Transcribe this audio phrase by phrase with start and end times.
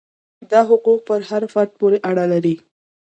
[0.51, 2.55] دا حقوق پر هر فرد پورې اړه لري.